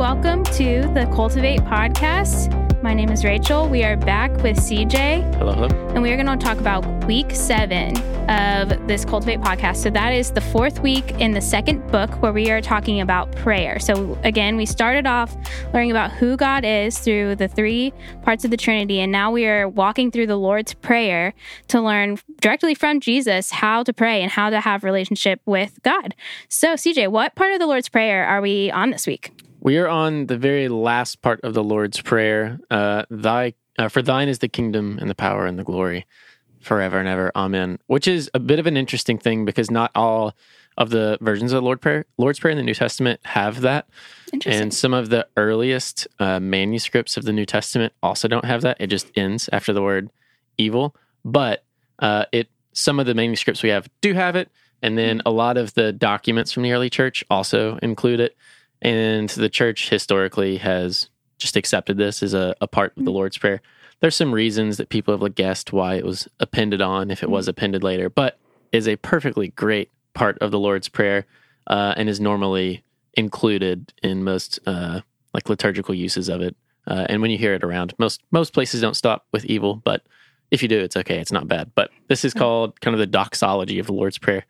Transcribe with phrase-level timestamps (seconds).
[0.00, 2.82] Welcome to the Cultivate podcast.
[2.82, 3.68] My name is Rachel.
[3.68, 5.34] We are back with CJ.
[5.34, 5.66] Hello, hello.
[5.90, 7.94] And we are going to talk about week seven
[8.30, 9.76] of this Cultivate podcast.
[9.76, 13.30] So, that is the fourth week in the second book where we are talking about
[13.36, 13.78] prayer.
[13.78, 15.36] So, again, we started off
[15.74, 17.92] learning about who God is through the three
[18.22, 19.00] parts of the Trinity.
[19.00, 21.34] And now we are walking through the Lord's Prayer
[21.68, 26.14] to learn directly from Jesus how to pray and how to have relationship with God.
[26.48, 29.30] So, CJ, what part of the Lord's Prayer are we on this week?
[29.62, 32.58] We are on the very last part of the Lord's Prayer.
[32.70, 36.06] Uh, Thy, uh, for thine is the kingdom and the power and the glory
[36.60, 37.30] forever and ever.
[37.36, 37.78] Amen.
[37.86, 40.34] Which is a bit of an interesting thing because not all
[40.78, 43.86] of the versions of the Lord Prayer, Lord's Prayer in the New Testament have that.
[44.46, 48.78] And some of the earliest uh, manuscripts of the New Testament also don't have that.
[48.80, 50.08] It just ends after the word
[50.56, 50.96] evil.
[51.22, 51.64] But
[51.98, 54.48] uh, it some of the manuscripts we have do have it.
[54.80, 58.36] And then a lot of the documents from the early church also include it.
[58.82, 63.38] And the church historically has just accepted this as a, a part of the Lord's
[63.38, 63.60] Prayer.
[64.00, 67.48] There's some reasons that people have guessed why it was appended on, if it was
[67.48, 68.38] appended later, but
[68.72, 71.26] is a perfectly great part of the Lord's Prayer
[71.66, 72.82] uh, and is normally
[73.14, 75.00] included in most uh,
[75.34, 76.56] like liturgical uses of it.
[76.86, 80.02] Uh, and when you hear it around, most most places don't stop with evil, but
[80.50, 81.18] if you do, it's okay.
[81.18, 81.70] It's not bad.
[81.74, 84.44] But this is called kind of the doxology of the Lord's Prayer,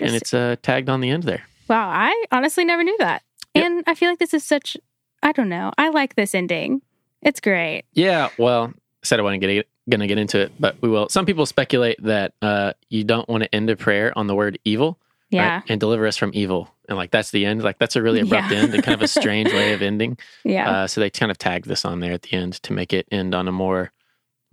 [0.00, 1.42] and it's uh, tagged on the end there.
[1.68, 3.22] Wow, I honestly never knew that.
[3.56, 3.64] Yep.
[3.64, 4.76] And I feel like this is such,
[5.22, 6.82] I don't know, I like this ending.
[7.22, 7.84] It's great.
[7.92, 9.64] Yeah, well, I said I wasn't going
[10.00, 11.08] to get into it, but we will.
[11.08, 14.58] Some people speculate that uh, you don't want to end a prayer on the word
[14.64, 14.98] evil.
[15.30, 15.56] Yeah.
[15.56, 15.62] Right?
[15.68, 16.72] And deliver us from evil.
[16.88, 17.62] And like that's the end.
[17.62, 18.58] Like that's a really abrupt yeah.
[18.58, 20.18] end and kind of a strange way of ending.
[20.44, 20.70] Yeah.
[20.70, 23.08] Uh, so they kind of tagged this on there at the end to make it
[23.10, 23.90] end on a more,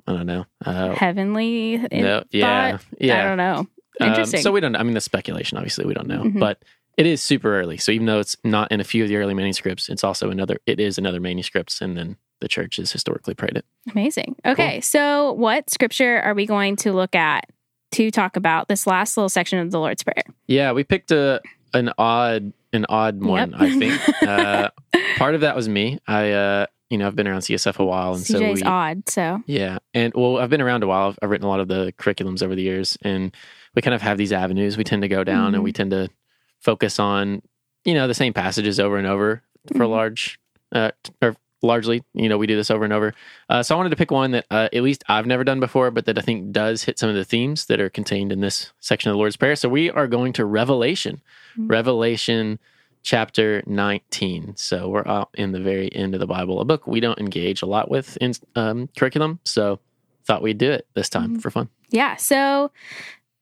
[0.08, 1.78] I don't know, uh, heavenly.
[1.78, 3.20] No, yeah, yeah.
[3.20, 3.68] I don't know.
[4.00, 4.40] Um, Interesting.
[4.40, 4.76] Um, so we don't.
[4.76, 5.58] I mean, the speculation.
[5.58, 6.40] Obviously, we don't know, mm-hmm.
[6.40, 6.64] but
[6.98, 7.78] it is super early.
[7.78, 10.60] So even though it's not in a few of the early manuscripts, it's also another.
[10.66, 13.66] It is another manuscripts, and then the church has historically prayed it.
[13.92, 14.36] Amazing.
[14.46, 14.82] Okay, cool.
[14.82, 17.50] so what scripture are we going to look at
[17.94, 20.24] to talk about this last little section of the Lord's Prayer?
[20.48, 21.42] Yeah, we picked a
[21.74, 23.52] an odd an odd one.
[23.52, 23.62] Yep.
[23.62, 24.70] I think uh,
[25.18, 26.00] part of that was me.
[26.08, 29.10] I uh, you know I've been around CSF a while, and CJ's so we, odd.
[29.10, 31.10] So yeah, and well I've been around a while.
[31.10, 33.36] I've, I've, written a lot of the curriculums over the years, and
[33.74, 35.56] we kind of have these avenues we tend to go down, mm-hmm.
[35.56, 36.10] and we tend to
[36.64, 37.42] focus on
[37.84, 39.92] you know the same passages over and over for mm-hmm.
[39.92, 40.40] large
[40.72, 40.92] uh,
[41.22, 43.14] or largely you know we do this over and over
[43.50, 45.92] uh, so i wanted to pick one that uh, at least i've never done before
[45.92, 48.72] but that i think does hit some of the themes that are contained in this
[48.80, 51.22] section of the lord's prayer so we are going to revelation
[51.58, 51.68] mm-hmm.
[51.68, 52.60] revelation
[53.02, 57.00] chapter 19 so we're out in the very end of the bible a book we
[57.00, 59.80] don't engage a lot with in um, curriculum so
[60.26, 61.40] thought we'd do it this time mm-hmm.
[61.40, 62.72] for fun yeah so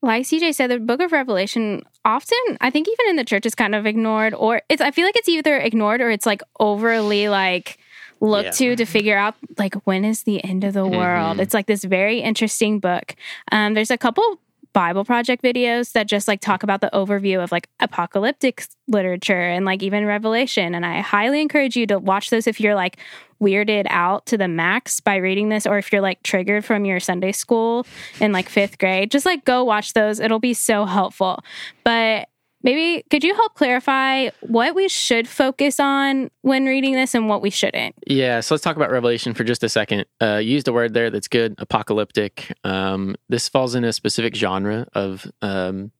[0.01, 3.55] like CJ said, the book of Revelation often, I think even in the church is
[3.55, 7.29] kind of ignored or it's I feel like it's either ignored or it's like overly
[7.29, 7.77] like
[8.19, 8.69] looked yeah.
[8.69, 10.97] to to figure out like when is the end of the mm-hmm.
[10.97, 11.39] world.
[11.39, 13.15] It's like this very interesting book.
[13.51, 14.39] Um, there's a couple
[14.73, 19.65] Bible Project videos that just like talk about the overview of like apocalyptic literature and
[19.65, 20.73] like even Revelation.
[20.75, 22.97] And I highly encourage you to watch those if you're like
[23.41, 26.99] weirded out to the max by reading this, or if you're like triggered from your
[26.99, 27.85] Sunday school
[28.19, 29.11] in like fifth grade.
[29.11, 30.19] Just like go watch those.
[30.19, 31.43] It'll be so helpful.
[31.83, 32.29] But
[32.63, 37.41] Maybe could you help clarify what we should focus on when reading this and what
[37.41, 37.95] we shouldn't?
[38.05, 40.05] Yeah, so let's talk about Revelation for just a second.
[40.21, 42.53] Uh, used a word there that's good, apocalyptic.
[42.63, 45.91] Um, this falls in a specific genre of um,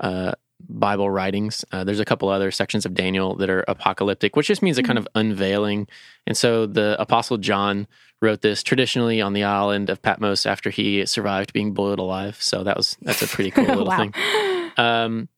[0.00, 0.32] uh,
[0.68, 1.64] Bible writings.
[1.70, 4.82] Uh, there's a couple other sections of Daniel that are apocalyptic, which just means a
[4.82, 5.18] kind of mm-hmm.
[5.20, 5.88] unveiling.
[6.26, 7.86] And so the Apostle John
[8.22, 12.40] wrote this traditionally on the island of Patmos after he survived being boiled alive.
[12.40, 14.14] So that was that's a pretty cool little thing.
[14.76, 15.28] Um,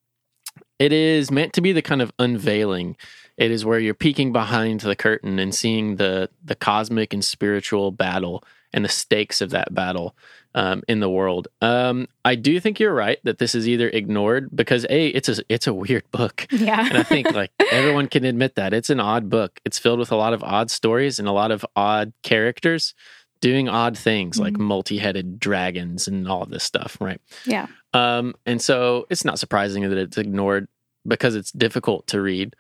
[0.79, 2.97] it is meant to be the kind of unveiling.
[3.37, 7.93] It is where you're peeking behind the curtain and seeing the the cosmic and spiritual
[7.93, 10.15] battle and the stakes of that battle
[10.55, 11.49] um, in the world.
[11.61, 15.43] Um, I do think you're right that this is either ignored because a it's a
[15.49, 16.47] it's a weird book.
[16.51, 19.61] Yeah, and I think like everyone can admit that it's an odd book.
[19.65, 22.95] It's filled with a lot of odd stories and a lot of odd characters
[23.41, 24.45] doing odd things mm-hmm.
[24.45, 27.21] like multi-headed dragons and all of this stuff, right?
[27.47, 27.67] Yeah.
[27.95, 30.67] Um, and so it's not surprising that it's ignored
[31.07, 32.55] because it's difficult to read.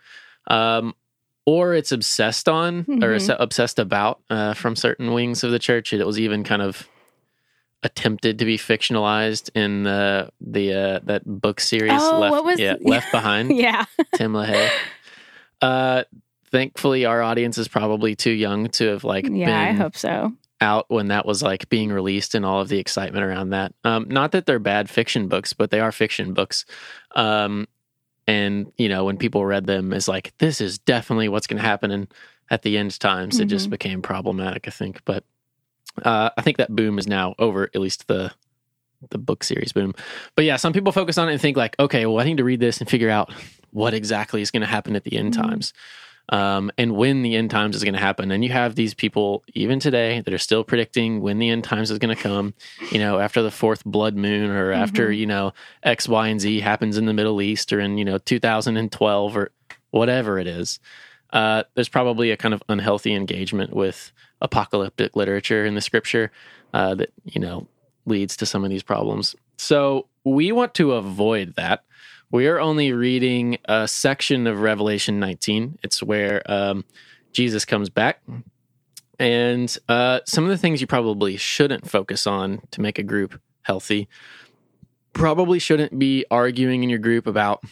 [0.47, 0.95] Um,
[1.47, 3.03] or it's obsessed on mm-hmm.
[3.03, 5.93] or obsessed about uh, from certain wings of the church.
[5.93, 6.87] It was even kind of
[7.83, 12.59] attempted to be fictionalized in the the uh, that book series oh, left what was
[12.59, 13.85] yeah, left behind yeah
[14.17, 14.69] tim lahaye
[15.63, 16.03] uh
[16.51, 20.87] thankfully our audience is probably too young to have like yeah i hope so out
[20.89, 23.73] when that was like being released and all of the excitement around that.
[23.85, 26.65] Um, not that they're bad fiction books, but they are fiction books.
[27.15, 27.69] Um,
[28.29, 31.67] and you know when people read them as like this is definitely what's going to
[31.67, 32.07] happen and
[32.51, 33.45] at the end times mm-hmm.
[33.45, 33.71] it just mm-hmm.
[33.71, 35.25] became problematic i think but
[36.05, 38.31] uh, i think that boom is now over at least the
[39.11, 39.95] the book series boom
[40.37, 42.45] but yeah some people focus on it and think like okay well i need to
[42.45, 43.33] read this and figure out
[43.71, 45.49] what exactly is going to happen at the end mm-hmm.
[45.49, 45.73] times
[46.31, 48.31] um, and when the end times is going to happen.
[48.31, 51.91] And you have these people even today that are still predicting when the end times
[51.91, 52.55] is going to come.
[52.93, 54.83] You know, after the fourth blood moon, or mm-hmm.
[54.83, 55.53] after you know
[55.83, 59.51] X, Y, and Z happens in the Middle East, or in you know 2012, or
[59.91, 60.81] whatever it is.
[61.33, 66.31] Uh, there's probably a kind of unhealthy engagement with apocalyptic literature in the scripture
[66.73, 67.67] uh, that you know
[68.07, 69.35] leads to some of these problems.
[69.57, 71.85] So we want to avoid that.
[72.31, 75.79] We are only reading a section of Revelation 19.
[75.83, 76.85] It's where um,
[77.33, 78.21] Jesus comes back.
[79.19, 83.41] And uh, some of the things you probably shouldn't focus on to make a group
[83.63, 84.09] healthy
[85.15, 87.65] probably shouldn't be arguing in your group about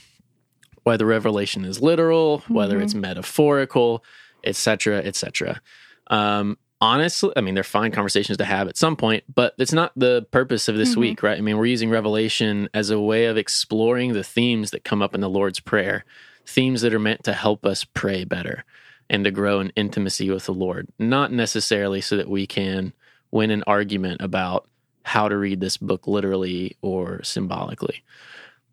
[0.84, 2.84] whether revelation is literal, whether mm-hmm.
[2.84, 4.02] it's metaphorical,
[4.42, 5.60] etc., etc.
[6.06, 9.92] Um, honestly, I mean, they're fine conversations to have at some point, but it's not
[9.96, 11.00] the purpose of this mm-hmm.
[11.00, 11.38] week, right?
[11.38, 15.14] I mean, we're using Revelation as a way of exploring the themes that come up
[15.14, 16.04] in the Lord's Prayer,
[16.44, 18.64] themes that are meant to help us pray better
[19.08, 22.92] and to grow in intimacy with the Lord, not necessarily so that we can
[23.30, 24.66] win an argument about
[25.02, 28.02] how to read this book literally or symbolically.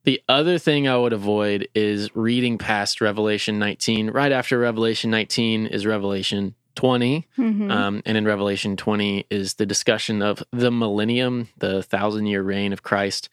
[0.03, 4.09] The other thing I would avoid is reading past Revelation 19.
[4.09, 7.27] Right after Revelation 19 is Revelation 20.
[7.37, 7.71] Mm-hmm.
[7.71, 12.73] Um, and in Revelation 20 is the discussion of the millennium, the thousand year reign
[12.73, 13.29] of Christ.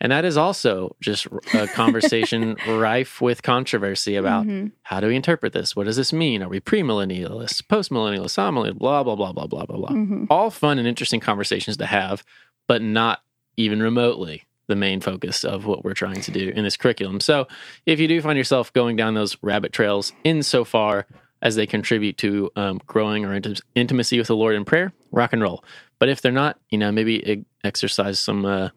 [0.00, 4.68] And that is also just a conversation rife with controversy about mm-hmm.
[4.82, 5.76] how do we interpret this?
[5.76, 6.42] What does this mean?
[6.42, 9.90] Are we premillennialists, postmillennialists, amillennialists, blah, blah, blah, blah, blah, blah, blah.
[9.90, 10.24] Mm-hmm.
[10.30, 12.24] All fun and interesting conversations to have,
[12.66, 13.22] but not
[13.56, 17.20] even remotely the main focus of what we're trying to do in this curriculum.
[17.20, 17.46] So
[17.84, 21.06] if you do find yourself going down those rabbit trails insofar
[21.42, 25.32] as they contribute to um, growing our int- intimacy with the Lord in prayer, rock
[25.32, 25.64] and roll.
[25.98, 28.70] But if they're not, you know, maybe exercise some uh,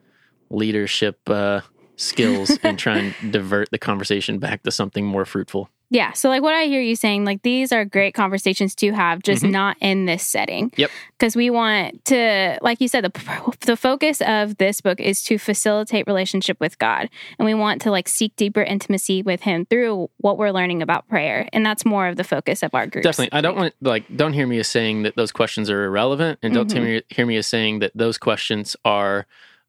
[0.49, 1.61] leadership uh,
[1.95, 5.69] skills and try and divert the conversation back to something more fruitful.
[5.93, 6.13] Yeah.
[6.13, 9.43] So, like what I hear you saying, like these are great conversations to have, just
[9.43, 9.51] mm-hmm.
[9.51, 10.73] not in this setting.
[10.75, 10.89] Yep.
[11.11, 15.37] Because we want to, like you said, the the focus of this book is to
[15.37, 20.09] facilitate relationship with God, and we want to like seek deeper intimacy with Him through
[20.17, 23.03] what we're learning about prayer, and that's more of the focus of our group.
[23.03, 23.37] Definitely.
[23.37, 26.55] I don't want like don't hear me as saying that those questions are irrelevant, and
[26.55, 26.83] don't mm-hmm.
[26.83, 29.27] hear, me, hear me as saying that those questions are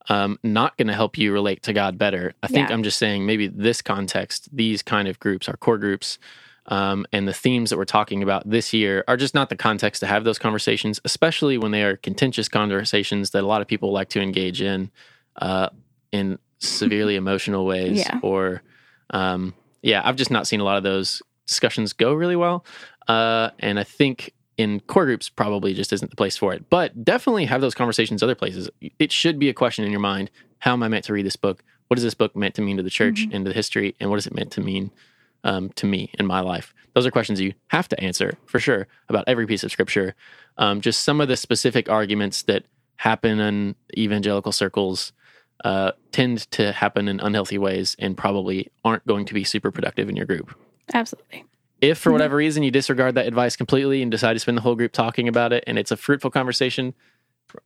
[0.09, 2.35] um, not going to help you relate to God better.
[2.43, 2.75] I think yeah.
[2.75, 6.19] I'm just saying maybe this context, these kind of groups, our core groups,
[6.67, 10.01] um, and the themes that we're talking about this year are just not the context
[10.01, 13.93] to have those conversations, especially when they are contentious conversations that a lot of people
[13.93, 14.91] like to engage in
[15.37, 15.69] uh,
[16.13, 17.99] in severely emotional ways.
[17.99, 18.19] Yeah.
[18.23, 18.63] Or,
[19.11, 22.65] um, yeah, I've just not seen a lot of those discussions go really well.
[23.07, 26.69] Uh, and I think in core groups probably just isn't the place for it.
[26.71, 28.71] But definitely have those conversations other places.
[28.99, 31.37] It should be a question in your mind: How am I meant to read this
[31.37, 31.63] book?
[31.89, 33.35] What is this book meant to mean to the church mm-hmm.
[33.35, 33.95] and to the history?
[34.01, 34.91] And what is it meant to mean
[35.43, 36.75] um, to me in my life?
[36.95, 40.15] Those are questions you have to answer for sure about every piece of scripture.
[40.57, 42.65] Um, just some of the specific arguments that
[42.97, 45.13] happen in evangelical circles
[45.65, 50.09] uh, tend to happen in unhealthy ways and probably aren't going to be super productive
[50.09, 50.57] in your group.
[50.93, 51.45] Absolutely.
[51.85, 52.15] If for mm-hmm.
[52.15, 55.29] whatever reason you disregard that advice completely and decide to spend the whole group talking
[55.29, 56.95] about it and it's a fruitful conversation,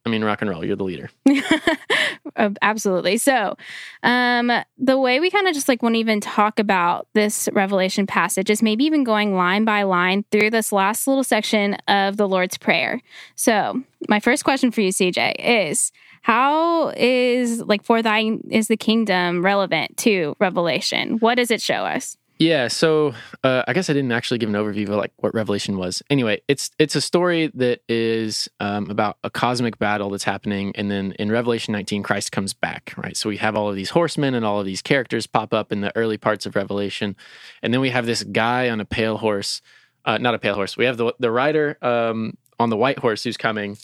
[0.04, 1.10] I mean, rock and roll, you're the leader.
[2.62, 3.16] Absolutely.
[3.16, 3.56] So,
[4.02, 8.50] um, the way we kind of just like won't even talk about this Revelation passage
[8.50, 12.58] is maybe even going line by line through this last little section of the Lord's
[12.58, 13.00] Prayer.
[13.34, 15.90] So, my first question for you, CJ, is
[16.22, 21.18] how is like for thine is the kingdom relevant to Revelation?
[21.18, 22.17] What does it show us?
[22.38, 25.76] Yeah, so uh, I guess I didn't actually give an overview of like what Revelation
[25.76, 26.04] was.
[26.08, 30.88] Anyway, it's it's a story that is um, about a cosmic battle that's happening, and
[30.88, 33.16] then in Revelation 19, Christ comes back, right?
[33.16, 35.80] So we have all of these horsemen and all of these characters pop up in
[35.80, 37.16] the early parts of Revelation,
[37.60, 39.60] and then we have this guy on a pale horse,
[40.04, 40.76] uh, not a pale horse.
[40.76, 43.78] We have the the rider um, on the white horse who's coming,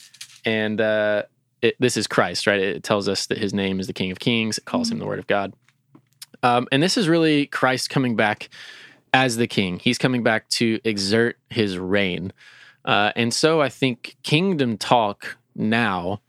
[0.45, 1.25] and uh,
[1.61, 2.61] it, this is Christ, right?
[2.61, 4.59] It tells us that his name is the King of Kings.
[4.59, 4.95] It calls mm-hmm.
[4.95, 5.55] him the Word of God.
[6.45, 8.51] Um, and this is really Christ coming back
[9.15, 9.79] as the king.
[9.79, 12.35] He's coming back to exert his reign.
[12.85, 16.21] Uh, and so I think kingdom talk now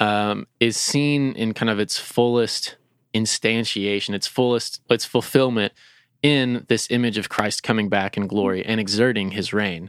[0.00, 2.76] um, is seen in kind of its fullest
[3.14, 5.72] instantiation, its fullest, its fulfillment
[6.20, 9.88] in this image of Christ coming back in glory and exerting his reign.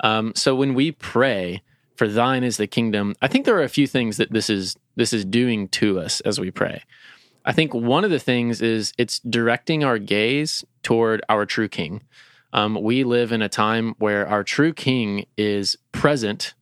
[0.00, 1.62] Um, so when we pray,
[1.96, 4.76] for thine is the kingdom, I think there are a few things that this is
[4.96, 6.82] this is doing to us as we pray.
[7.44, 12.02] I think one of the things is it's directing our gaze toward our true king.
[12.52, 16.54] Um, we live in a time where our true king is present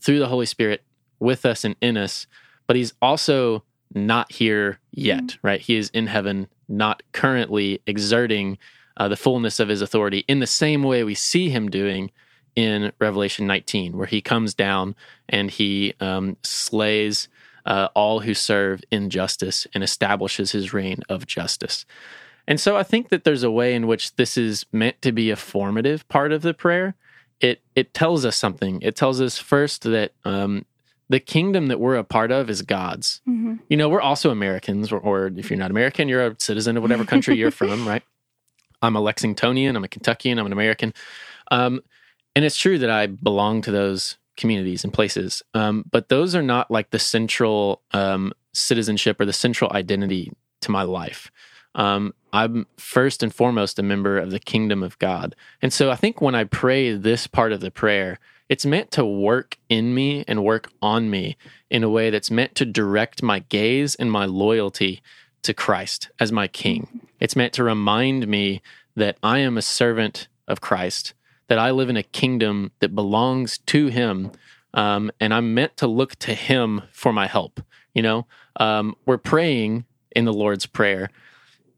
[0.00, 0.82] through the Holy Spirit
[1.20, 2.26] with us and in us,
[2.66, 3.62] but he's also
[3.94, 5.46] not here yet, mm-hmm.
[5.46, 5.60] right?
[5.60, 8.58] He is in heaven, not currently exerting
[8.96, 12.10] uh, the fullness of his authority in the same way we see him doing
[12.56, 14.96] in Revelation 19, where he comes down
[15.28, 17.28] and he um, slays
[17.66, 21.84] uh, all who serve injustice and establishes his reign of justice.
[22.48, 25.30] And so I think that there's a way in which this is meant to be
[25.30, 26.94] a formative part of the prayer.
[27.40, 28.80] It it tells us something.
[28.82, 30.64] It tells us first that um,
[31.08, 33.20] the kingdom that we're a part of is God's.
[33.28, 33.56] Mm-hmm.
[33.68, 36.82] You know, we're also Americans, or, or, if you're not American, you're a citizen of
[36.82, 38.02] whatever country you're from, right?
[38.82, 40.94] I'm a Lexingtonian, I'm a Kentuckian, I'm an American.
[41.50, 41.80] Um,
[42.34, 45.42] and it's true that I belong to those communities and places.
[45.54, 50.70] Um, but those are not like the central um, citizenship or the central identity to
[50.70, 51.30] my life.
[51.74, 55.36] Um, I'm first and foremost a member of the kingdom of God.
[55.60, 59.04] And so I think when I pray this part of the prayer, it's meant to
[59.04, 61.36] work in me and work on me
[61.70, 65.02] in a way that's meant to direct my gaze and my loyalty
[65.42, 67.00] to Christ as my king.
[67.20, 68.62] It's meant to remind me
[68.94, 71.14] that I am a servant of Christ
[71.48, 74.32] that I live in a kingdom that belongs to Him,
[74.74, 77.60] um, and I'm meant to look to Him for my help.
[77.94, 78.26] You know,
[78.56, 79.84] um, we're praying
[80.14, 81.10] in the Lord's Prayer,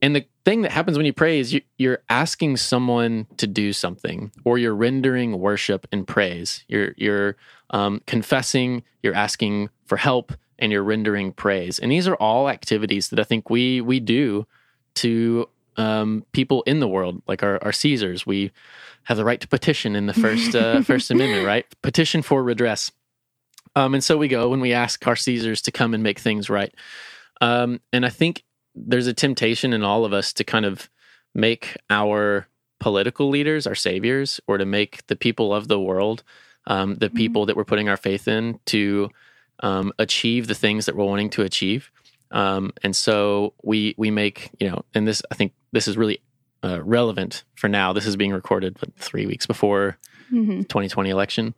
[0.00, 3.72] and the thing that happens when you pray is you, you're asking someone to do
[3.72, 6.64] something, or you're rendering worship and praise.
[6.68, 7.36] You're you're
[7.70, 11.78] um, confessing, you're asking for help, and you're rendering praise.
[11.78, 14.46] And these are all activities that I think we we do
[14.96, 18.26] to um, people in the world, like our, our Caesars.
[18.26, 18.52] We
[19.04, 21.64] have the right to petition in the first uh, First Amendment, right?
[21.82, 22.92] Petition for redress.
[23.74, 26.50] Um, and so we go and we ask our Caesars to come and make things
[26.50, 26.74] right.
[27.40, 28.44] Um, and I think
[28.74, 30.90] there's a temptation in all of us to kind of
[31.34, 32.48] make our
[32.80, 36.22] political leaders our saviors, or to make the people of the world
[36.68, 37.16] um, the mm-hmm.
[37.16, 39.10] people that we're putting our faith in to
[39.60, 41.90] um, achieve the things that we're wanting to achieve.
[42.30, 46.20] Um, and so we we make you know, and this I think this is really
[46.62, 47.92] uh, relevant for now.
[47.92, 49.98] This is being recorded but three weeks before
[50.32, 50.62] mm-hmm.
[50.62, 51.54] 2020 election.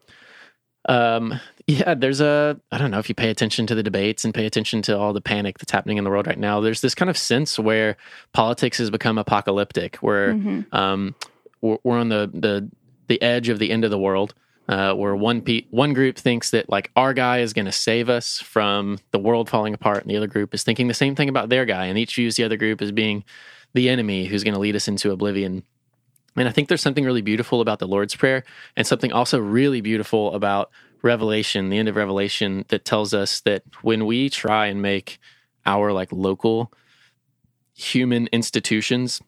[0.88, 4.34] Um, yeah, there's a I don't know if you pay attention to the debates and
[4.34, 6.60] pay attention to all the panic that's happening in the world right now.
[6.60, 7.96] There's this kind of sense where
[8.32, 10.74] politics has become apocalyptic, where mm-hmm.
[10.74, 11.14] um,
[11.60, 12.70] we're, we're on the the
[13.08, 14.34] the edge of the end of the world
[14.70, 18.08] uh, where one pe- one group thinks that like our guy is going to save
[18.08, 21.28] us from the world falling apart, and the other group is thinking the same thing
[21.28, 23.24] about their guy, and each views the other group as being
[23.74, 25.64] the enemy who's going to lead us into oblivion.
[26.36, 28.44] And I think there's something really beautiful about the Lord's Prayer,
[28.76, 30.70] and something also really beautiful about
[31.02, 35.18] Revelation, the end of Revelation, that tells us that when we try and make
[35.66, 36.72] our like local
[37.74, 39.20] human institutions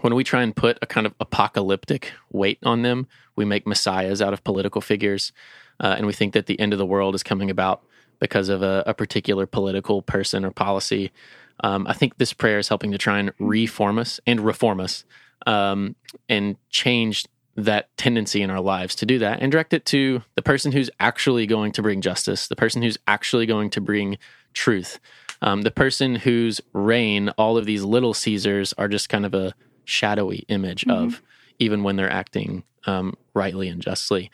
[0.00, 4.20] when we try and put a kind of apocalyptic weight on them, we make messiahs
[4.20, 5.32] out of political figures,
[5.80, 7.82] uh, and we think that the end of the world is coming about
[8.18, 11.12] because of a, a particular political person or policy.
[11.60, 15.04] Um, I think this prayer is helping to try and reform us and reform us
[15.46, 15.96] um,
[16.28, 20.42] and change that tendency in our lives to do that and direct it to the
[20.42, 24.18] person who's actually going to bring justice, the person who's actually going to bring
[24.54, 24.98] truth,
[25.40, 29.54] um, the person whose reign all of these little Caesars are just kind of a
[29.84, 31.04] shadowy image mm-hmm.
[31.04, 31.22] of,
[31.58, 34.30] even when they're acting um, rightly and justly.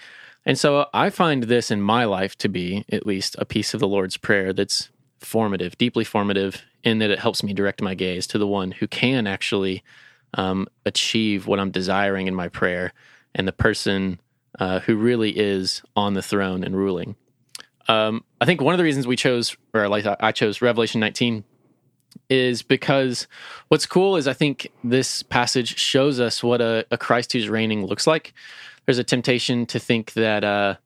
[0.46, 3.80] And so I find this in my life to be at least a piece of
[3.80, 8.26] the Lord's Prayer that's formative, deeply formative, in that it helps me direct my gaze
[8.28, 9.82] to the one who can actually
[10.34, 12.92] um, achieve what I'm desiring in my prayer
[13.34, 14.18] and the person
[14.58, 17.16] uh, who really is on the throne and ruling.
[17.88, 21.44] Um, I think one of the reasons we chose, or like I chose Revelation 19
[22.28, 23.26] is because
[23.68, 27.84] what's cool is I think this passage shows us what a, a Christ who's reigning
[27.84, 28.32] looks like.
[28.86, 30.76] There's a temptation to think that uh,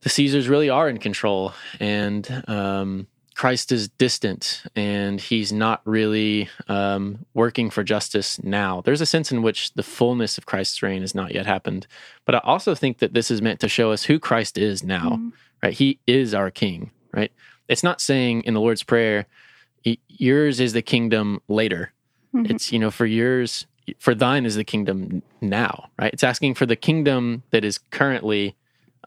[0.00, 6.48] the Caesars really are in control and um, Christ is distant and he's not really
[6.68, 8.80] um, working for justice now.
[8.82, 11.86] There's a sense in which the fullness of Christ's reign has not yet happened.
[12.26, 15.10] But I also think that this is meant to show us who Christ is now,
[15.10, 15.28] mm-hmm.
[15.62, 15.72] right?
[15.72, 17.32] He is our king, right?
[17.68, 19.26] It's not saying in the Lord's Prayer,
[20.08, 21.92] yours is the kingdom later.
[22.34, 22.52] Mm-hmm.
[22.52, 23.66] It's, you know, for yours,
[23.98, 26.12] for thine is the kingdom now, right?
[26.12, 28.56] It's asking for the kingdom that is currently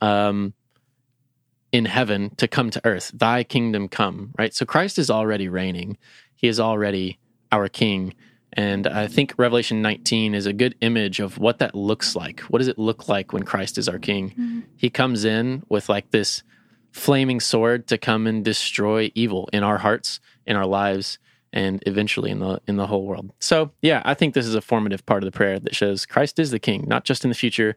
[0.02, 0.54] um,
[1.72, 3.12] in heaven to come to earth.
[3.14, 4.54] Thy kingdom come, right?
[4.54, 5.98] So Christ is already reigning.
[6.36, 7.20] He is already
[7.52, 8.14] our king.
[8.54, 12.42] And I think Revelation 19 is a good image of what that looks like.
[12.42, 14.32] What does it look like when Christ is our king?
[14.32, 14.60] Mm-hmm.
[14.78, 16.44] He comes in with like this
[16.92, 21.20] flaming sword to come and destroy evil in our hearts, in our lives,
[21.54, 23.32] and eventually in the in the whole world.
[23.40, 26.40] So yeah, I think this is a formative part of the prayer that shows Christ
[26.40, 27.76] is the King, not just in the future,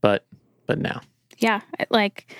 [0.00, 0.24] but
[0.66, 1.00] but now.
[1.38, 1.60] Yeah,
[1.90, 2.34] like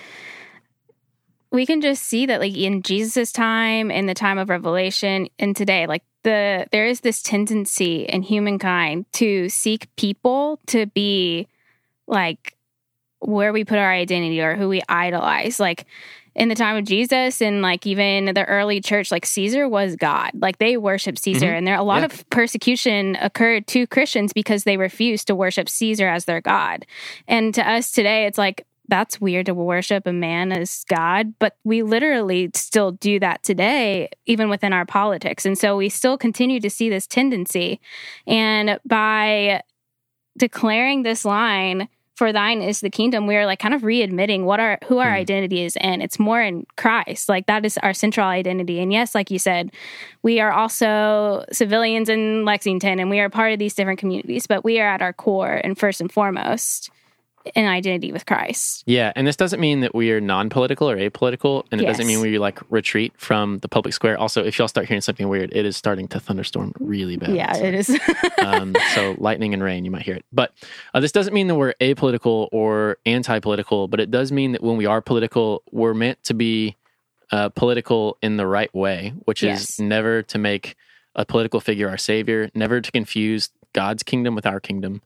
[1.51, 5.55] we can just see that like in Jesus' time, in the time of Revelation, and
[5.55, 11.47] today, like the there is this tendency in humankind to seek people to be
[12.07, 12.57] like
[13.21, 15.61] where we put our identity or who we idolize.
[15.61, 15.87] Like
[16.35, 20.31] in the time of Jesus and like even the early church, like Caesar was God.
[20.35, 21.55] Like they worshiped Caesar, mm-hmm.
[21.57, 22.07] and there a lot yeah.
[22.07, 26.87] of persecution occurred to Christians because they refused to worship Caesar as their God.
[27.29, 31.57] And to us today, it's like that's weird to worship a man as God, but
[31.65, 35.47] we literally still do that today, even within our politics.
[35.47, 37.81] And so we still continue to see this tendency.
[38.27, 39.63] And by
[40.37, 44.61] declaring this line, for thine is the kingdom, we are like kind of readmitting what
[44.61, 45.15] our who our mm.
[45.15, 47.29] identity is and It's more in Christ.
[47.29, 48.81] Like that is our central identity.
[48.81, 49.73] And yes, like you said,
[50.23, 54.65] we are also civilians in Lexington and we are part of these different communities, but
[54.65, 56.91] we are at our core and first and foremost
[57.55, 58.85] an identity with Christ.
[58.87, 61.97] Yeah, and this doesn't mean that we are non-political or apolitical, and it yes.
[61.97, 64.19] doesn't mean we like retreat from the public square.
[64.19, 67.35] Also, if y'all start hearing something weird, it is starting to thunderstorm really bad.
[67.35, 68.01] Yeah, so, it is.
[68.39, 70.25] um, so lightning and rain, you might hear it.
[70.33, 70.53] But
[70.95, 74.77] uh, this doesn't mean that we're apolitical or anti-political, but it does mean that when
[74.77, 76.77] we are political, we're meant to be
[77.31, 79.71] uh, political in the right way, which yes.
[79.71, 80.77] is never to make
[81.15, 85.03] a political figure our savior, never to confuse God's kingdom with our kingdom,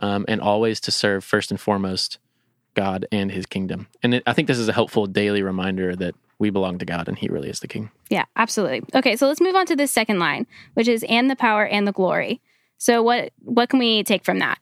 [0.00, 2.18] um, and always to serve first and foremost
[2.74, 3.88] God and His kingdom.
[4.02, 7.08] And it, I think this is a helpful daily reminder that we belong to God
[7.08, 7.90] and He really is the King.
[8.10, 8.82] Yeah, absolutely.
[8.94, 11.86] Okay, so let's move on to this second line, which is "and the power and
[11.86, 12.40] the glory."
[12.78, 14.58] So what what can we take from that?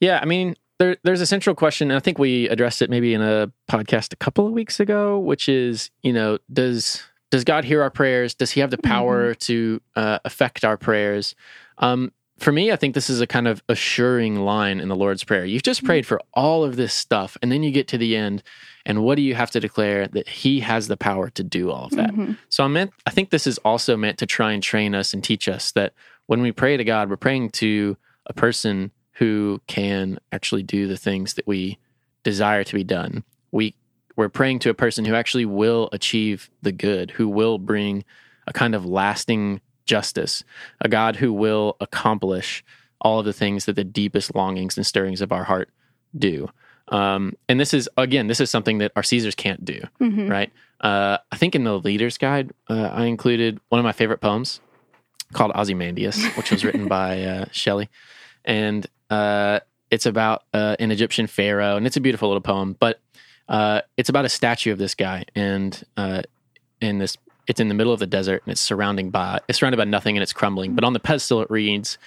[0.00, 3.14] Yeah, I mean, there, there's a central question, and I think we addressed it maybe
[3.14, 7.64] in a podcast a couple of weeks ago, which is, you know, does does God
[7.64, 8.34] hear our prayers?
[8.34, 9.38] Does He have the power mm-hmm.
[9.38, 11.34] to uh, affect our prayers?
[11.78, 15.24] Um, for me, I think this is a kind of assuring line in the Lord's
[15.24, 15.44] Prayer.
[15.44, 18.42] You've just prayed for all of this stuff, and then you get to the end,
[18.86, 20.06] and what do you have to declare?
[20.06, 22.10] That He has the power to do all of that.
[22.10, 22.32] Mm-hmm.
[22.48, 25.22] So I meant, I think this is also meant to try and train us and
[25.22, 25.94] teach us that
[26.26, 27.96] when we pray to God, we're praying to
[28.26, 31.78] a person who can actually do the things that we
[32.22, 33.24] desire to be done.
[33.50, 33.74] We
[34.14, 38.04] we're praying to a person who actually will achieve the good, who will bring
[38.48, 40.44] a kind of lasting justice,
[40.80, 42.62] a God who will accomplish
[43.00, 45.70] all of the things that the deepest longings and stirrings of our heart
[46.16, 46.48] do.
[46.88, 50.28] Um, and this is again, this is something that our Caesars can't do, mm-hmm.
[50.28, 50.52] right?
[50.80, 54.60] Uh, I think in the Leader's Guide, uh, I included one of my favorite poems
[55.32, 57.88] called Ozymandias, which was written by uh, Shelley,
[58.44, 62.76] and uh, it's about uh, an Egyptian pharaoh, and it's a beautiful little poem.
[62.78, 63.00] But
[63.48, 65.82] uh, it's about a statue of this guy, and
[66.80, 67.16] in this
[67.48, 70.16] it's in the middle of the desert and it's surrounding by it's surrounded by nothing
[70.16, 70.74] and it's crumbling.
[70.74, 71.98] But on the pedestal it reads,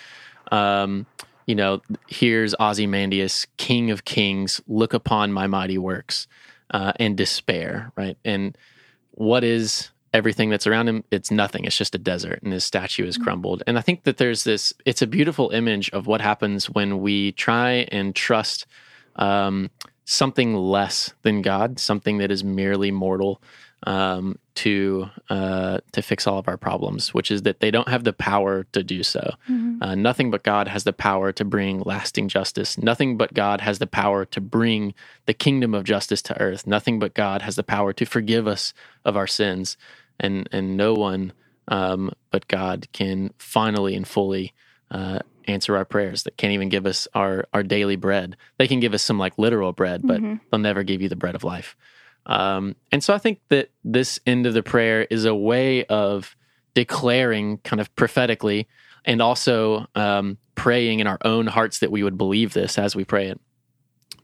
[0.51, 1.05] um,
[1.45, 6.27] you know, here's Ozymandias, King of Kings, look upon my mighty works,
[6.69, 8.17] uh, and despair, right?
[8.23, 8.57] And
[9.11, 11.03] what is everything that's around him?
[11.11, 11.65] It's nothing.
[11.65, 13.63] It's just a desert, and his statue is crumbled.
[13.67, 14.73] And I think that there's this.
[14.85, 18.65] It's a beautiful image of what happens when we try and trust
[19.15, 19.69] um,
[20.05, 23.41] something less than God, something that is merely mortal,
[23.83, 28.03] um, to uh, to fix all of our problems, which is that they don't have
[28.03, 29.33] the power to do so.
[29.49, 29.81] Mm-hmm.
[29.81, 32.77] Uh, nothing but God has the power to bring lasting justice.
[32.77, 34.93] Nothing but God has the power to bring
[35.25, 36.67] the kingdom of justice to earth.
[36.67, 39.77] Nothing but God has the power to forgive us of our sins,
[40.19, 41.33] and and no one
[41.67, 44.53] um, but God can finally and fully.
[44.89, 48.79] Uh, answer our prayers that can't even give us our our daily bread they can
[48.79, 50.35] give us some like literal bread but mm-hmm.
[50.51, 51.75] they'll never give you the bread of life
[52.25, 56.35] um, and so I think that this end of the prayer is a way of
[56.73, 58.67] declaring kind of prophetically
[59.05, 63.03] and also um, praying in our own hearts that we would believe this as we
[63.03, 63.39] pray it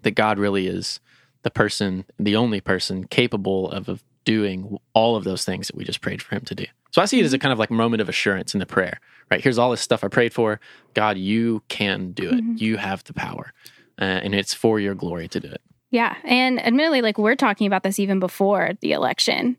[0.04, 1.00] that God really is
[1.44, 5.84] the person, the only person capable of, of doing all of those things that we
[5.84, 6.66] just prayed for him to do.
[6.92, 9.00] So I see it as a kind of like moment of assurance in the prayer,
[9.30, 9.42] right?
[9.42, 10.60] Here's all this stuff I prayed for.
[10.94, 12.36] God, you can do it.
[12.36, 12.56] Mm-hmm.
[12.58, 13.54] You have the power,
[14.00, 15.62] uh, and it's for your glory to do it.
[15.92, 16.16] Yeah.
[16.24, 19.58] And admittedly, like we're talking about this even before the election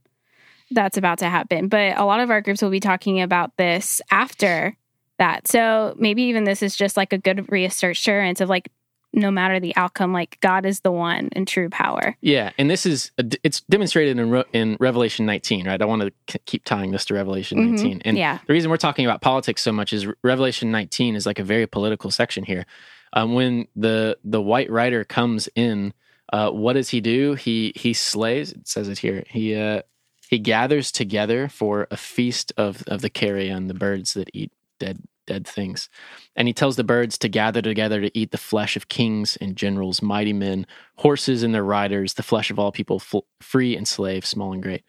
[0.71, 1.69] that's about to happen.
[1.69, 4.77] But a lot of our groups will be talking about this after
[5.19, 5.49] that.
[5.49, 8.71] So maybe even this is just like a good reassurance of like,
[9.15, 12.15] no matter the outcome, like God is the one in true power.
[12.21, 13.11] Yeah, and this is
[13.43, 15.81] it's demonstrated in in Revelation 19, right?
[15.81, 17.77] I want to keep tying this to Revelation mm-hmm.
[17.77, 18.39] 19, and yeah.
[18.47, 21.67] the reason we're talking about politics so much is Revelation 19 is like a very
[21.67, 22.67] political section here.
[23.15, 25.95] Um, when the the white rider comes in
[26.33, 27.35] uh, what does he do?
[27.35, 28.53] He he slays.
[28.53, 29.25] It says it here.
[29.29, 29.83] He uh,
[30.29, 35.03] he gathers together for a feast of, of the carrion, the birds that eat dead
[35.27, 35.89] dead things.
[36.37, 39.57] And he tells the birds to gather together to eat the flesh of kings and
[39.57, 43.03] generals, mighty men, horses and their riders, the flesh of all people,
[43.41, 44.85] free and slave, small and great.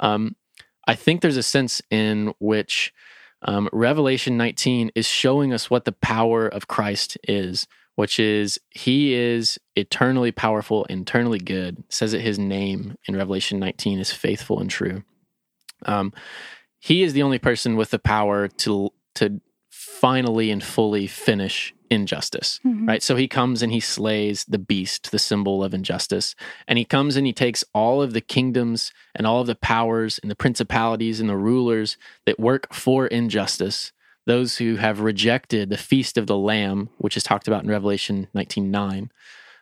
[0.00, 0.34] Um,
[0.86, 2.92] I think there's a sense in which
[3.44, 9.14] um, Revelation 19 is showing us what the power of Christ is, which is he
[9.14, 11.80] is eternally powerful, eternally good.
[11.80, 15.04] It says that his name in Revelation 19 is faithful and true.
[15.84, 16.12] Um,
[16.78, 22.60] he is the only person with the power to to finally and fully finish injustice,
[22.64, 22.86] mm-hmm.
[22.86, 23.02] right?
[23.02, 26.34] So he comes and he slays the beast, the symbol of injustice.
[26.68, 30.18] And he comes and he takes all of the kingdoms and all of the powers
[30.18, 33.92] and the principalities and the rulers that work for injustice,
[34.26, 38.28] those who have rejected the feast of the Lamb, which is talked about in Revelation
[38.34, 39.10] 19:9.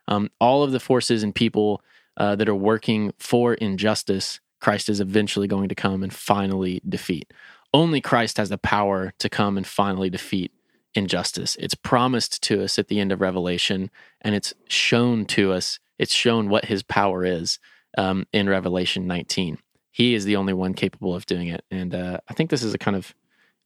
[0.09, 1.83] Um, all of the forces and people
[2.17, 7.33] uh, that are working for injustice, Christ is eventually going to come and finally defeat.
[7.73, 10.53] Only Christ has the power to come and finally defeat
[10.95, 11.57] injustice.
[11.59, 15.79] It's promised to us at the end of Revelation, and it's shown to us.
[15.99, 17.59] It's shown what his power is
[17.97, 19.59] um, in Revelation 19.
[19.91, 22.75] He is the only one capable of doing it, and uh, I think this is
[22.75, 23.15] a kind of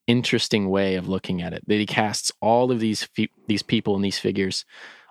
[0.07, 1.63] interesting way of looking at it.
[1.67, 4.65] That he casts all of these fe- these people and these figures,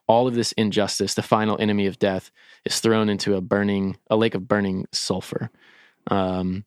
[0.07, 2.31] all of this injustice, the final enemy of death,
[2.65, 5.49] is thrown into a burning a lake of burning sulfur.
[6.07, 6.65] Um,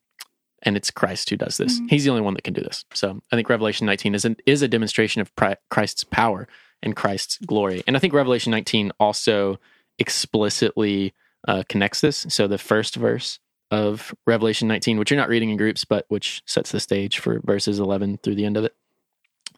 [0.63, 1.77] and it's Christ who does this.
[1.77, 1.87] Mm-hmm.
[1.87, 2.85] He's the only one that can do this.
[2.93, 5.31] So I think Revelation 19 is, an, is a demonstration of
[5.69, 6.47] Christ's power
[6.81, 7.83] and Christ's glory.
[7.87, 9.59] And I think Revelation 19 also
[9.97, 11.13] explicitly
[11.47, 12.25] uh, connects this.
[12.29, 13.39] So the first verse
[13.71, 17.39] of Revelation 19, which you're not reading in groups, but which sets the stage for
[17.43, 18.75] verses 11 through the end of it.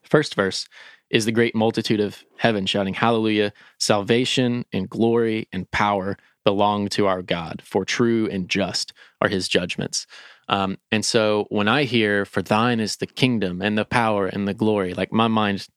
[0.04, 0.68] First verse
[1.10, 3.54] is the great multitude of heaven shouting, Hallelujah!
[3.78, 9.48] Salvation and glory and power belong to our God, for true and just are his
[9.48, 10.08] judgments.
[10.52, 14.48] Um, and so when I hear, For thine is the kingdom and the power and
[14.48, 15.68] the glory, like my mind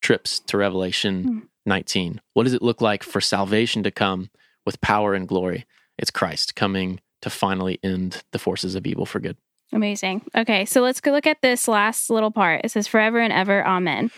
[0.00, 1.48] trips to Revelation mm.
[1.66, 2.20] 19.
[2.32, 4.30] What does it look like for salvation to come
[4.64, 5.66] with power and glory?
[5.98, 9.36] It's Christ coming to finally end the forces of evil for good.
[9.72, 10.22] Amazing.
[10.34, 12.62] Okay, so let's go look at this last little part.
[12.64, 14.10] It says, Forever and ever, Amen.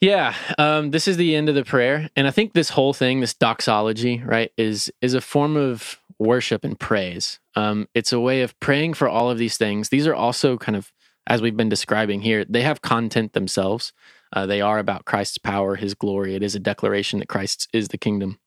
[0.00, 3.20] Yeah, um, this is the end of the prayer, and I think this whole thing,
[3.20, 7.40] this doxology, right, is is a form of worship and praise.
[7.54, 9.88] Um, it's a way of praying for all of these things.
[9.88, 10.92] These are also kind of,
[11.26, 13.92] as we've been describing here, they have content themselves.
[14.32, 16.34] Uh, they are about Christ's power, His glory.
[16.34, 18.38] It is a declaration that Christ is the kingdom.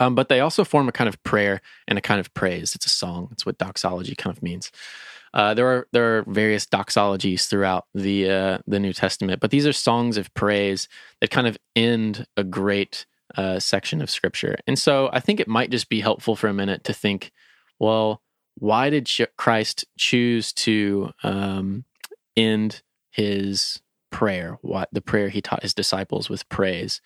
[0.00, 2.74] Um, but they also form a kind of prayer and a kind of praise.
[2.74, 3.28] It's a song.
[3.32, 4.70] It's what doxology kind of means.
[5.34, 9.66] Uh, there are there are various doxologies throughout the uh, the New Testament, but these
[9.66, 10.88] are songs of praise
[11.20, 14.56] that kind of end a great uh, section of Scripture.
[14.66, 17.32] And so I think it might just be helpful for a minute to think,
[17.78, 18.22] well,
[18.56, 21.84] why did Christ choose to um,
[22.36, 27.00] end his prayer, what the prayer he taught his disciples with praise?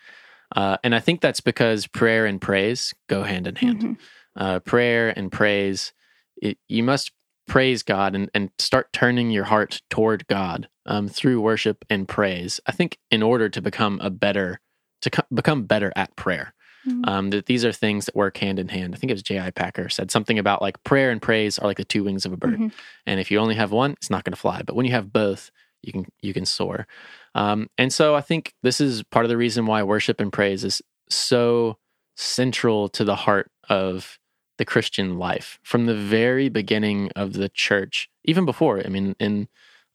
[0.55, 3.83] Uh, and I think that's because prayer and praise go hand in hand.
[3.83, 3.93] Mm-hmm.
[4.35, 5.93] Uh, prayer and praise,
[6.41, 7.13] it, you must
[7.47, 12.61] praise God and, and start turning your heart toward God um, through worship and praise.
[12.67, 14.61] I think in order to become a better,
[15.03, 16.55] to co- become better at prayer.
[16.87, 17.09] Mm-hmm.
[17.09, 18.93] Um, that these are things that work hand in hand.
[18.93, 19.53] I think it was J.I.
[19.53, 22.37] Packer said something about like prayer and praise are like the two wings of a
[22.37, 22.69] bird, mm-hmm.
[23.07, 24.63] and if you only have one, it's not going to fly.
[24.63, 26.89] But when you have both, you can you can soar.
[27.37, 30.65] Um, and so I think this is part of the reason why worship and praise
[30.65, 31.79] is so
[32.17, 34.19] central to the heart of
[34.59, 38.81] the Christian life from the very beginning of the church, even before.
[38.85, 39.49] I mean, in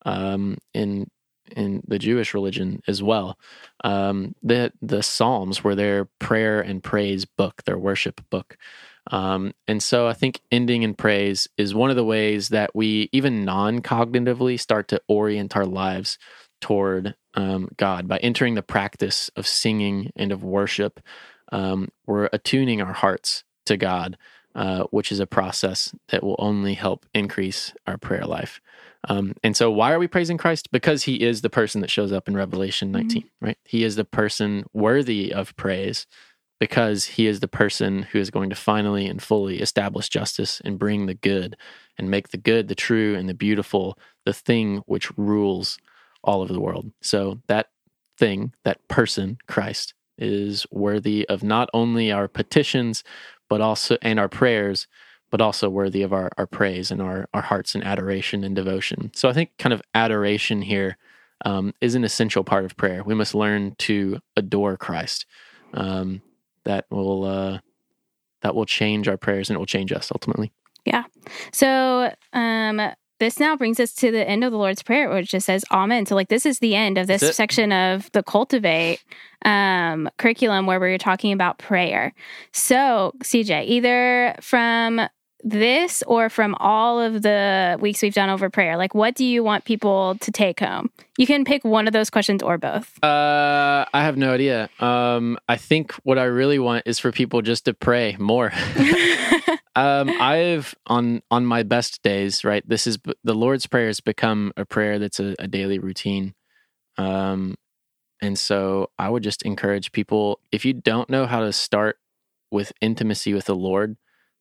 [0.05, 1.07] um, in
[1.55, 3.37] in the Jewish religion as well,
[3.83, 8.57] um, the the Psalms were their prayer and praise book, their worship book.
[9.09, 13.09] Um, and so I think ending in praise is one of the ways that we,
[13.11, 16.17] even non cognitively, start to orient our lives
[16.59, 20.99] toward um, God by entering the practice of singing and of worship.
[21.51, 24.17] Um, we're attuning our hearts to God,
[24.55, 28.59] uh, which is a process that will only help increase our prayer life.
[29.07, 30.71] Um, and so, why are we praising Christ?
[30.71, 33.45] Because He is the person that shows up in Revelation 19, mm-hmm.
[33.45, 33.57] right?
[33.63, 36.05] He is the person worthy of praise
[36.59, 40.77] because He is the person who is going to finally and fully establish justice and
[40.77, 41.55] bring the good
[41.97, 45.77] and make the good, the true, and the beautiful the thing which rules
[46.23, 46.91] all over the world.
[47.01, 47.67] So that
[48.17, 53.03] thing, that person, Christ, is worthy of not only our petitions,
[53.49, 54.87] but also and our prayers,
[55.29, 59.11] but also worthy of our, our praise and our, our hearts and adoration and devotion.
[59.13, 60.97] So I think kind of adoration here
[61.45, 63.03] um, is an essential part of prayer.
[63.03, 65.25] We must learn to adore Christ.
[65.73, 66.21] Um,
[66.63, 67.59] that will uh,
[68.41, 70.51] that will change our prayers and it will change us ultimately.
[70.85, 71.03] Yeah.
[71.51, 75.45] So um, this now brings us to the end of the Lord's Prayer, which just
[75.45, 76.05] says Amen.
[76.05, 79.03] So, like, this is the end of this section of the Cultivate
[79.43, 82.13] um, curriculum where we are talking about prayer.
[82.53, 85.01] So, CJ, either from
[85.43, 89.43] this or from all of the weeks we've done over prayer, like, what do you
[89.43, 90.89] want people to take home?
[91.17, 93.01] You can pick one of those questions or both.
[93.03, 94.69] Uh, I have no idea.
[94.79, 98.51] Um, I think what I really want is for people just to pray more.
[99.77, 102.67] Um, I've on on my best days, right?
[102.67, 106.33] This is the Lord's prayer has become a prayer that's a, a daily routine.
[106.97, 107.53] Um,
[108.19, 111.99] and so I would just encourage people if you don't know how to start
[112.49, 113.97] with intimacy with the Lord,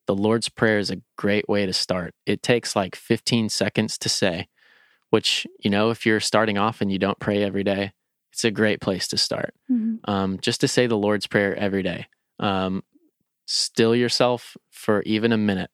[0.07, 2.15] the Lord's prayer is a great way to start.
[2.25, 4.49] It takes like 15 seconds to say,
[5.11, 7.93] which you know if you're starting off and you don't pray every day,
[8.33, 9.55] it's a great place to start.
[9.71, 10.11] Mm-hmm.
[10.11, 12.07] Um, just to say the Lord's prayer every day.
[12.39, 12.83] Um,
[13.47, 15.71] still yourself for even a minute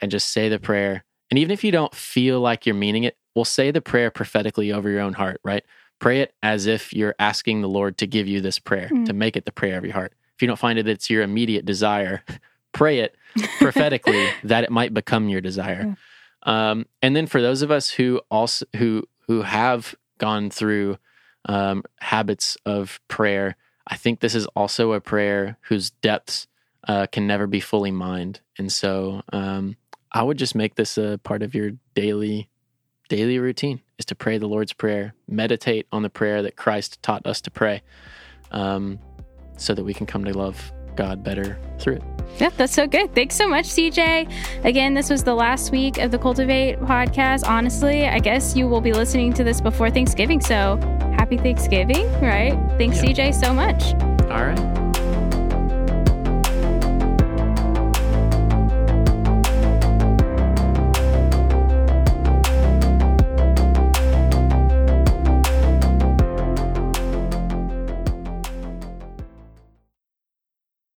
[0.00, 1.04] and just say the prayer.
[1.30, 4.70] And even if you don't feel like you're meaning it, we'll say the prayer prophetically
[4.70, 5.64] over your own heart, right?
[5.98, 9.06] Pray it as if you're asking the Lord to give you this prayer, mm.
[9.06, 10.12] to make it the prayer of your heart.
[10.36, 12.22] If you don't find it, it's your immediate desire,
[12.74, 13.16] pray it
[13.58, 15.96] prophetically that it might become your desire.
[16.46, 16.70] Yeah.
[16.70, 20.98] Um, and then for those of us who also who who have gone through
[21.46, 23.56] um, habits of prayer,
[23.86, 26.46] I think this is also a prayer whose depths
[26.86, 28.40] uh, can never be fully mined.
[28.58, 29.76] And so um,
[30.12, 32.50] I would just make this a part of your daily
[33.08, 37.26] daily routine is to pray the Lord's Prayer, meditate on the prayer that Christ taught
[37.26, 37.82] us to pray,
[38.50, 38.98] um,
[39.56, 42.02] so that we can come to love God better through it.
[42.38, 43.14] Yeah, that's so good.
[43.14, 44.64] Thanks so much, CJ.
[44.64, 47.46] Again, this was the last week of the Cultivate podcast.
[47.46, 50.40] Honestly, I guess you will be listening to this before Thanksgiving.
[50.40, 50.78] So
[51.16, 52.58] happy Thanksgiving, right?
[52.76, 53.10] Thanks, yeah.
[53.10, 53.94] CJ, so much.
[54.30, 54.83] All right.